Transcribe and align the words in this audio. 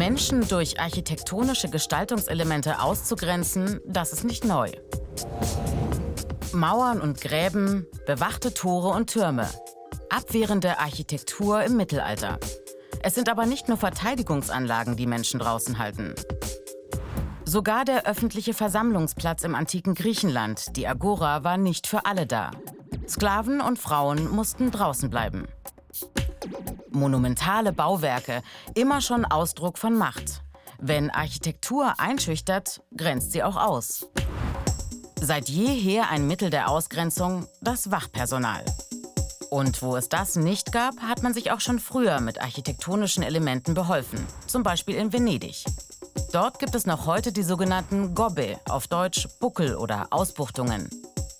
Menschen 0.00 0.48
durch 0.48 0.80
architektonische 0.80 1.68
Gestaltungselemente 1.68 2.80
auszugrenzen, 2.80 3.80
das 3.84 4.14
ist 4.14 4.24
nicht 4.24 4.46
neu. 4.46 4.70
Mauern 6.54 7.02
und 7.02 7.20
Gräben, 7.20 7.86
bewachte 8.06 8.54
Tore 8.54 8.96
und 8.96 9.10
Türme, 9.10 9.46
abwehrende 10.08 10.78
Architektur 10.78 11.62
im 11.64 11.76
Mittelalter. 11.76 12.38
Es 13.02 13.14
sind 13.14 13.28
aber 13.28 13.44
nicht 13.44 13.68
nur 13.68 13.76
Verteidigungsanlagen, 13.76 14.96
die 14.96 15.06
Menschen 15.06 15.38
draußen 15.38 15.78
halten. 15.78 16.14
Sogar 17.44 17.84
der 17.84 18.06
öffentliche 18.06 18.54
Versammlungsplatz 18.54 19.44
im 19.44 19.54
antiken 19.54 19.94
Griechenland, 19.94 20.78
die 20.78 20.88
Agora, 20.88 21.44
war 21.44 21.58
nicht 21.58 21.86
für 21.86 22.06
alle 22.06 22.26
da. 22.26 22.52
Sklaven 23.06 23.60
und 23.60 23.78
Frauen 23.78 24.30
mussten 24.30 24.70
draußen 24.70 25.10
bleiben. 25.10 25.46
Monumentale 26.92 27.72
Bauwerke, 27.72 28.42
immer 28.74 29.00
schon 29.00 29.24
Ausdruck 29.24 29.78
von 29.78 29.96
Macht. 29.96 30.42
Wenn 30.78 31.10
Architektur 31.10 31.94
einschüchtert, 31.98 32.82
grenzt 32.96 33.32
sie 33.32 33.42
auch 33.42 33.56
aus. 33.56 34.06
Seit 35.20 35.48
jeher 35.48 36.08
ein 36.08 36.26
Mittel 36.26 36.48
der 36.48 36.70
Ausgrenzung, 36.70 37.46
das 37.60 37.90
Wachpersonal. 37.90 38.64
Und 39.50 39.82
wo 39.82 39.96
es 39.96 40.08
das 40.08 40.36
nicht 40.36 40.72
gab, 40.72 41.00
hat 41.00 41.22
man 41.22 41.34
sich 41.34 41.50
auch 41.50 41.60
schon 41.60 41.80
früher 41.80 42.20
mit 42.20 42.40
architektonischen 42.40 43.22
Elementen 43.22 43.74
beholfen, 43.74 44.24
zum 44.46 44.62
Beispiel 44.62 44.94
in 44.94 45.12
Venedig. 45.12 45.64
Dort 46.32 46.60
gibt 46.60 46.74
es 46.74 46.86
noch 46.86 47.06
heute 47.06 47.32
die 47.32 47.42
sogenannten 47.42 48.14
Gobbe, 48.14 48.58
auf 48.68 48.86
Deutsch 48.86 49.26
Buckel 49.40 49.76
oder 49.76 50.06
Ausbuchtungen. 50.10 50.88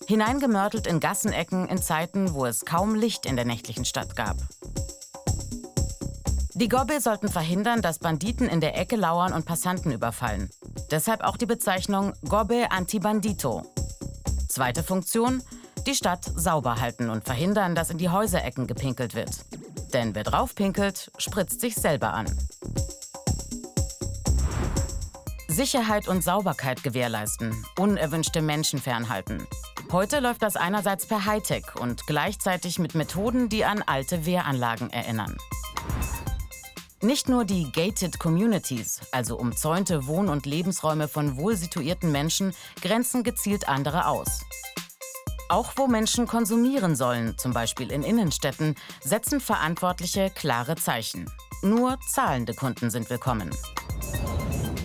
Hineingemörtelt 0.08 0.88
in 0.88 0.98
Gassenecken 0.98 1.68
in 1.68 1.80
Zeiten, 1.80 2.34
wo 2.34 2.44
es 2.44 2.64
kaum 2.64 2.96
Licht 2.96 3.24
in 3.24 3.36
der 3.36 3.44
nächtlichen 3.44 3.84
Stadt 3.84 4.16
gab. 4.16 4.36
Die 6.60 6.68
Gobbe 6.68 7.00
sollten 7.00 7.30
verhindern, 7.30 7.80
dass 7.80 8.00
Banditen 8.00 8.46
in 8.46 8.60
der 8.60 8.76
Ecke 8.76 8.96
lauern 8.96 9.32
und 9.32 9.46
Passanten 9.46 9.92
überfallen. 9.92 10.50
Deshalb 10.90 11.22
auch 11.22 11.38
die 11.38 11.46
Bezeichnung 11.46 12.12
Gobbe 12.28 12.70
Antibandito. 12.70 13.62
Zweite 14.46 14.82
Funktion, 14.82 15.42
die 15.86 15.94
Stadt 15.94 16.22
sauber 16.22 16.78
halten 16.78 17.08
und 17.08 17.24
verhindern, 17.24 17.74
dass 17.74 17.88
in 17.88 17.96
die 17.96 18.10
Häuserecken 18.10 18.66
gepinkelt 18.66 19.14
wird. 19.14 19.30
Denn 19.94 20.14
wer 20.14 20.22
drauf 20.22 20.54
pinkelt, 20.54 21.10
spritzt 21.16 21.62
sich 21.62 21.76
selber 21.76 22.12
an. 22.12 22.26
Sicherheit 25.48 26.08
und 26.08 26.22
Sauberkeit 26.22 26.82
gewährleisten, 26.82 27.54
unerwünschte 27.78 28.42
Menschen 28.42 28.80
fernhalten. 28.80 29.46
Heute 29.92 30.20
läuft 30.20 30.42
das 30.42 30.56
einerseits 30.56 31.06
per 31.06 31.24
Hightech 31.24 31.74
und 31.80 32.06
gleichzeitig 32.06 32.78
mit 32.78 32.94
Methoden, 32.94 33.48
die 33.48 33.64
an 33.64 33.82
alte 33.86 34.26
Wehranlagen 34.26 34.90
erinnern. 34.90 35.38
Nicht 37.02 37.30
nur 37.30 37.46
die 37.46 37.72
Gated 37.72 38.18
Communities, 38.18 39.00
also 39.10 39.38
umzäunte 39.38 40.06
Wohn- 40.06 40.28
und 40.28 40.44
Lebensräume 40.44 41.08
von 41.08 41.38
wohlsituierten 41.38 42.12
Menschen, 42.12 42.52
grenzen 42.82 43.22
gezielt 43.22 43.70
andere 43.70 44.06
aus. 44.06 44.44
Auch 45.48 45.72
wo 45.76 45.86
Menschen 45.86 46.26
konsumieren 46.26 46.96
sollen, 46.96 47.38
zum 47.38 47.54
Beispiel 47.54 47.90
in 47.90 48.02
Innenstädten, 48.02 48.74
setzen 49.02 49.40
Verantwortliche 49.40 50.28
klare 50.28 50.76
Zeichen. 50.76 51.24
Nur 51.62 51.98
zahlende 52.06 52.52
Kunden 52.52 52.90
sind 52.90 53.08
willkommen. 53.08 53.50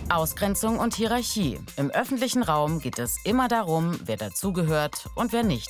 Ausgrenzung 0.08 0.78
und 0.78 0.94
Hierarchie. 0.94 1.60
Im 1.76 1.90
öffentlichen 1.90 2.42
Raum 2.42 2.78
geht 2.78 2.98
es 2.98 3.18
immer 3.24 3.48
darum, 3.48 3.94
wer 4.02 4.16
dazugehört 4.16 5.10
und 5.16 5.34
wer 5.34 5.42
nicht. 5.42 5.68